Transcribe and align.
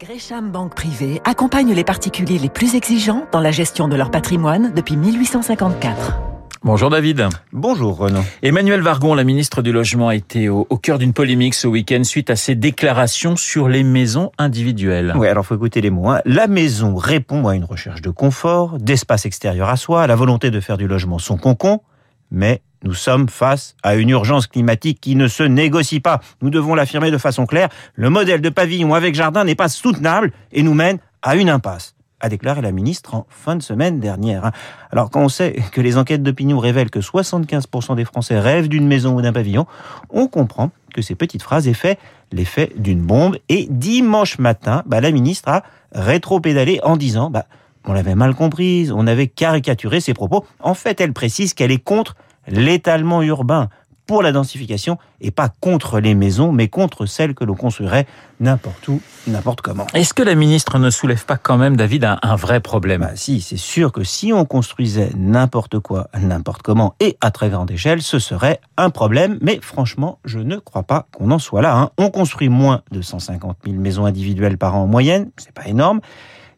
Gresham 0.00 0.50
Banque 0.50 0.74
Privée 0.74 1.20
accompagne 1.26 1.74
les 1.74 1.84
particuliers 1.84 2.38
les 2.38 2.48
plus 2.48 2.74
exigeants 2.74 3.26
dans 3.32 3.40
la 3.40 3.50
gestion 3.50 3.86
de 3.86 3.96
leur 3.96 4.10
patrimoine 4.10 4.72
depuis 4.74 4.96
1854. 4.96 6.18
Bonjour 6.62 6.88
David. 6.88 7.28
Bonjour 7.52 7.98
Renaud. 7.98 8.22
Emmanuel 8.42 8.80
Vargon, 8.80 9.14
la 9.14 9.24
ministre 9.24 9.60
du 9.60 9.72
Logement, 9.72 10.08
a 10.08 10.14
été 10.14 10.48
au, 10.48 10.66
au 10.70 10.78
cœur 10.78 10.98
d'une 10.98 11.12
polémique 11.12 11.52
ce 11.52 11.66
week-end 11.68 12.02
suite 12.04 12.30
à 12.30 12.36
ses 12.36 12.54
déclarations 12.54 13.36
sur 13.36 13.68
les 13.68 13.82
maisons 13.82 14.32
individuelles. 14.38 15.12
Oui, 15.16 15.28
alors 15.28 15.44
faut 15.44 15.54
écouter 15.56 15.82
les 15.82 15.90
mots. 15.90 16.08
hein. 16.08 16.22
La 16.24 16.46
maison 16.46 16.96
répond 16.96 17.46
à 17.46 17.54
une 17.54 17.64
recherche 17.64 18.00
de 18.00 18.10
confort, 18.10 18.78
d'espace 18.78 19.26
extérieur 19.26 19.68
à 19.68 19.76
soi, 19.76 20.02
à 20.02 20.06
la 20.06 20.16
volonté 20.16 20.50
de 20.50 20.60
faire 20.60 20.78
du 20.78 20.86
logement 20.88 21.18
son 21.18 21.36
concon, 21.36 21.80
mais 22.30 22.62
nous 22.82 22.94
sommes 22.94 23.28
face 23.28 23.76
à 23.82 23.94
une 23.94 24.08
urgence 24.08 24.46
climatique 24.46 25.00
qui 25.00 25.14
ne 25.14 25.28
se 25.28 25.42
négocie 25.42 26.00
pas. 26.00 26.20
Nous 26.40 26.50
devons 26.50 26.74
l'affirmer 26.74 27.10
de 27.10 27.18
façon 27.18 27.44
claire. 27.44 27.68
Le 27.94 28.08
modèle 28.08 28.40
de 28.40 28.48
pavillon 28.48 28.94
avec 28.94 29.14
jardin 29.14 29.44
n'est 29.44 29.54
pas 29.54 29.68
soutenable 29.68 30.32
et 30.52 30.62
nous 30.62 30.74
mène 30.74 30.98
à 31.22 31.36
une 31.36 31.50
impasse 31.50 31.94
a 32.20 32.28
déclaré 32.28 32.60
la 32.60 32.70
ministre 32.70 33.14
en 33.14 33.26
fin 33.28 33.56
de 33.56 33.62
semaine 33.62 33.98
dernière. 33.98 34.52
Alors 34.90 35.10
quand 35.10 35.22
on 35.22 35.28
sait 35.28 35.56
que 35.72 35.80
les 35.80 35.96
enquêtes 35.96 36.22
d'opinion 36.22 36.58
révèlent 36.58 36.90
que 36.90 37.00
75% 37.00 37.96
des 37.96 38.04
Français 38.04 38.38
rêvent 38.38 38.68
d'une 38.68 38.86
maison 38.86 39.16
ou 39.16 39.22
d'un 39.22 39.32
pavillon, 39.32 39.66
on 40.10 40.28
comprend 40.28 40.70
que 40.94 41.02
ces 41.02 41.14
petites 41.14 41.42
phrases 41.42 41.66
aient 41.66 41.74
fait 41.74 41.98
l'effet 42.32 42.72
d'une 42.76 43.00
bombe. 43.00 43.36
Et 43.48 43.66
dimanche 43.70 44.38
matin, 44.38 44.82
bah, 44.86 45.00
la 45.00 45.10
ministre 45.10 45.48
a 45.48 45.62
rétro-pédalé 45.92 46.80
en 46.82 46.96
disant 46.96 47.30
bah, 47.30 47.46
on 47.86 47.92
l'avait 47.92 48.14
mal 48.14 48.34
comprise, 48.34 48.92
on 48.92 49.06
avait 49.06 49.26
caricaturé 49.28 50.00
ses 50.00 50.14
propos. 50.14 50.44
En 50.60 50.74
fait, 50.74 51.00
elle 51.00 51.12
précise 51.12 51.54
qu'elle 51.54 51.70
est 51.70 51.82
contre 51.82 52.14
l'étalement 52.46 53.22
urbain 53.22 53.68
pour 54.06 54.22
la 54.24 54.32
densification 54.32 54.98
et 55.20 55.30
pas 55.30 55.48
contre 55.60 56.00
les 56.00 56.16
maisons, 56.16 56.50
mais 56.50 56.66
contre 56.66 57.06
celles 57.06 57.32
que 57.32 57.44
l'on 57.44 57.54
construirait 57.54 58.08
n'importe 58.40 58.88
où, 58.88 59.00
n'importe 59.28 59.60
comment. 59.60 59.86
Est-ce 59.94 60.14
que 60.14 60.24
la 60.24 60.34
ministre 60.34 60.80
ne 60.80 60.90
soulève 60.90 61.24
pas 61.24 61.36
quand 61.36 61.56
même, 61.56 61.76
David, 61.76 62.04
un, 62.04 62.18
un 62.22 62.34
vrai 62.34 62.58
problème? 62.58 63.02
Bah 63.02 63.10
si, 63.14 63.40
c'est 63.40 63.56
sûr 63.56 63.92
que 63.92 64.02
si 64.02 64.32
on 64.32 64.44
construisait 64.44 65.10
n'importe 65.16 65.78
quoi, 65.78 66.08
n'importe 66.20 66.62
comment 66.62 66.96
et 66.98 67.16
à 67.20 67.30
très 67.30 67.50
grande 67.50 67.70
échelle, 67.70 68.02
ce 68.02 68.18
serait 68.18 68.60
un 68.76 68.90
problème. 68.90 69.38
Mais 69.42 69.60
franchement, 69.62 70.18
je 70.24 70.40
ne 70.40 70.56
crois 70.56 70.82
pas 70.82 71.06
qu'on 71.16 71.30
en 71.30 71.38
soit 71.38 71.62
là. 71.62 71.76
hein. 71.76 71.90
On 71.96 72.10
construit 72.10 72.48
moins 72.48 72.82
de 72.90 73.02
150 73.02 73.58
000 73.64 73.76
maisons 73.76 74.06
individuelles 74.06 74.58
par 74.58 74.74
an 74.74 74.82
en 74.82 74.86
moyenne, 74.88 75.30
c'est 75.36 75.52
pas 75.54 75.68
énorme. 75.68 76.00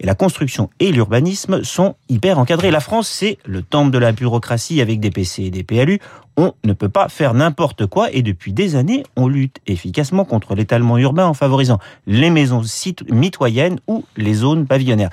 Et 0.00 0.06
la 0.06 0.14
construction 0.14 0.70
et 0.80 0.92
l'urbanisme 0.92 1.62
sont 1.62 1.94
hyper 2.08 2.38
encadrés. 2.38 2.70
La 2.70 2.80
France, 2.80 3.06
c'est 3.06 3.36
le 3.44 3.60
temple 3.60 3.90
de 3.90 3.98
la 3.98 4.12
bureaucratie 4.12 4.80
avec 4.80 4.98
des 4.98 5.10
PC 5.10 5.44
et 5.44 5.50
des 5.50 5.62
PLU. 5.62 6.00
On 6.38 6.54
ne 6.64 6.72
peut 6.72 6.88
pas 6.88 7.10
faire 7.10 7.34
n'importe 7.34 7.84
quoi 7.84 8.10
et 8.10 8.22
depuis 8.22 8.54
des 8.54 8.76
années, 8.76 9.04
on 9.14 9.28
lutte 9.28 9.58
efficacement 9.66 10.24
contre 10.24 10.54
l'étalement 10.54 10.96
urbain 10.96 11.26
en 11.26 11.34
favorisant 11.34 11.78
les 12.06 12.30
maisons 12.30 12.62
mitoyennes 13.10 13.78
ou 13.88 14.04
les 14.16 14.32
zones 14.32 14.66
pavillonnaires. 14.66 15.10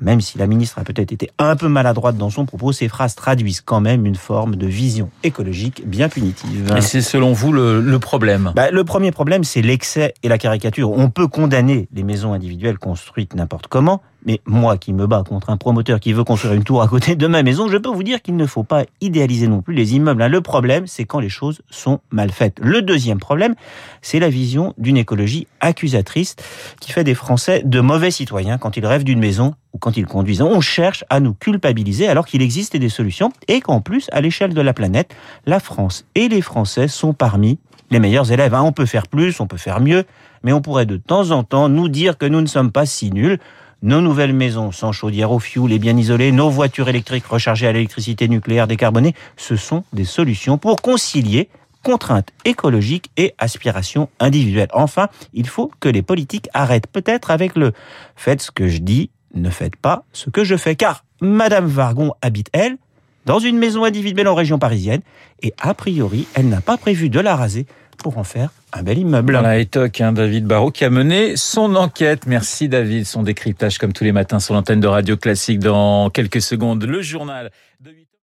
Même 0.00 0.20
si 0.20 0.38
la 0.38 0.46
ministre 0.46 0.78
a 0.78 0.84
peut-être 0.84 1.12
été 1.12 1.28
un 1.38 1.56
peu 1.56 1.68
maladroite 1.68 2.16
dans 2.16 2.30
son 2.30 2.46
propos, 2.46 2.72
ces 2.72 2.88
phrases 2.88 3.14
traduisent 3.14 3.60
quand 3.60 3.80
même 3.80 4.06
une 4.06 4.14
forme 4.14 4.56
de 4.56 4.66
vision 4.66 5.10
écologique 5.24 5.82
bien 5.86 6.08
punitive. 6.08 6.72
Et 6.74 6.80
c'est 6.80 7.02
selon 7.02 7.32
vous 7.32 7.52
le, 7.52 7.82
le 7.82 7.98
problème? 7.98 8.52
Bah, 8.56 8.70
le 8.70 8.84
premier 8.84 9.10
problème, 9.10 9.44
c'est 9.44 9.60
l'excès 9.60 10.14
et 10.22 10.28
la 10.28 10.38
caricature. 10.38 10.90
On 10.90 11.10
peut 11.10 11.26
condamner 11.26 11.86
les 11.92 12.02
maisons 12.02 12.32
individuelles 12.32 12.78
construites 12.78 13.34
n'importe 13.34 13.66
comment, 13.66 14.00
mais 14.26 14.40
moi 14.46 14.76
qui 14.76 14.92
me 14.92 15.06
bats 15.06 15.22
contre 15.28 15.50
un 15.50 15.56
promoteur 15.56 16.00
qui 16.00 16.12
veut 16.12 16.24
construire 16.24 16.54
une 16.54 16.64
tour 16.64 16.82
à 16.82 16.88
côté 16.88 17.16
de 17.16 17.26
ma 17.26 17.42
maison, 17.42 17.68
je 17.68 17.76
peux 17.76 17.88
vous 17.90 18.02
dire 18.02 18.22
qu'il 18.22 18.36
ne 18.36 18.46
faut 18.46 18.62
pas 18.62 18.84
idéaliser 19.00 19.48
non 19.48 19.62
plus 19.62 19.74
les 19.74 19.94
immeubles. 19.94 20.22
hein. 20.22 20.28
Le 20.28 20.40
problème, 20.40 20.86
c'est 20.86 21.04
quand 21.04 21.20
les 21.20 21.28
choses 21.28 21.62
sont 21.70 22.00
mal 22.10 22.30
faites. 22.30 22.58
Le 22.60 22.82
deuxième 22.82 23.18
problème, 23.18 23.54
c'est 24.02 24.18
la 24.18 24.28
vision 24.28 24.74
d'une 24.78 24.96
écologie 24.96 25.46
accusatrice 25.60 26.36
qui 26.80 26.92
fait 26.92 27.04
des 27.04 27.14
Français 27.14 27.62
de 27.64 27.80
mauvais 27.80 28.10
citoyens 28.10 28.58
quand 28.58 28.76
ils 28.76 28.86
rêvent 28.86 29.04
d'une 29.04 29.20
maison 29.20 29.54
ou 29.72 29.78
quand 29.78 29.96
ils 29.96 30.06
conduisent. 30.06 30.42
On 30.42 30.60
cherche 30.60 31.04
à 31.10 31.20
nous 31.20 31.34
culpabiliser 31.34 32.08
alors 32.08 32.26
qu'il 32.26 32.42
existe 32.42 32.76
des 32.76 32.88
solutions 32.88 33.32
et 33.48 33.60
qu'en 33.60 33.80
plus, 33.80 34.08
à 34.12 34.20
l'échelle 34.20 34.54
de 34.54 34.60
la 34.60 34.72
planète, 34.74 35.14
la 35.46 35.60
France 35.60 36.04
et 36.14 36.28
les 36.28 36.42
Français 36.42 36.88
sont 36.88 37.12
parmi 37.12 37.58
les 37.90 37.98
meilleurs 37.98 38.30
élèves. 38.32 38.54
hein. 38.54 38.62
On 38.62 38.72
peut 38.72 38.86
faire 38.86 39.06
plus, 39.08 39.40
on 39.40 39.46
peut 39.46 39.56
faire 39.56 39.80
mieux, 39.80 40.04
mais 40.42 40.52
on 40.52 40.60
pourrait 40.60 40.86
de 40.86 40.96
temps 40.96 41.30
en 41.30 41.42
temps 41.44 41.68
nous 41.68 41.88
dire 41.88 42.18
que 42.18 42.26
nous 42.26 42.40
ne 42.40 42.46
sommes 42.46 42.72
pas 42.72 42.86
si 42.86 43.10
nuls. 43.10 43.38
Nos 43.82 44.02
nouvelles 44.02 44.34
maisons 44.34 44.72
sans 44.72 44.92
chaudière 44.92 45.32
au 45.32 45.38
fioul 45.38 45.72
et 45.72 45.78
bien 45.78 45.96
isolées, 45.96 46.32
nos 46.32 46.50
voitures 46.50 46.90
électriques 46.90 47.24
rechargées 47.24 47.66
à 47.66 47.72
l'électricité 47.72 48.28
nucléaire 48.28 48.66
décarbonée, 48.66 49.14
ce 49.38 49.56
sont 49.56 49.84
des 49.94 50.04
solutions 50.04 50.58
pour 50.58 50.82
concilier 50.82 51.48
contraintes 51.82 52.28
écologiques 52.44 53.10
et 53.16 53.34
aspirations 53.38 54.10
individuelles. 54.18 54.68
Enfin, 54.74 55.08
il 55.32 55.46
faut 55.46 55.70
que 55.80 55.88
les 55.88 56.02
politiques 56.02 56.50
arrêtent 56.52 56.88
peut-être 56.88 57.30
avec 57.30 57.56
le 57.56 57.72
faites 58.16 58.42
ce 58.42 58.50
que 58.50 58.68
je 58.68 58.80
dis, 58.80 59.08
ne 59.34 59.48
faites 59.48 59.76
pas 59.76 60.04
ce 60.12 60.28
que 60.28 60.44
je 60.44 60.56
fais. 60.56 60.76
Car 60.76 61.06
Madame 61.22 61.66
Vargon 61.66 62.12
habite, 62.20 62.50
elle, 62.52 62.76
dans 63.24 63.38
une 63.38 63.56
maison 63.56 63.84
individuelle 63.84 64.28
en 64.28 64.34
région 64.34 64.58
parisienne 64.58 65.00
et 65.42 65.54
a 65.58 65.72
priori, 65.72 66.26
elle 66.34 66.50
n'a 66.50 66.60
pas 66.60 66.76
prévu 66.76 67.08
de 67.08 67.20
la 67.20 67.34
raser 67.34 67.64
pour 68.02 68.18
en 68.18 68.24
faire 68.24 68.50
un 68.72 68.82
bel 68.82 68.98
immeuble. 68.98 69.32
Voilà, 69.32 69.58
étoc, 69.58 70.00
hein, 70.00 70.12
David 70.12 70.46
Barrault 70.46 70.70
qui 70.70 70.84
a 70.84 70.90
mené 70.90 71.36
son 71.36 71.76
enquête. 71.76 72.26
Merci 72.26 72.68
David, 72.68 73.06
son 73.06 73.22
décryptage 73.22 73.78
comme 73.78 73.92
tous 73.92 74.04
les 74.04 74.12
matins 74.12 74.40
sur 74.40 74.54
l'antenne 74.54 74.80
de 74.80 74.86
Radio 74.86 75.16
Classique. 75.16 75.60
Dans 75.60 76.10
quelques 76.10 76.42
secondes, 76.42 76.84
le 76.84 77.02
journal 77.02 77.50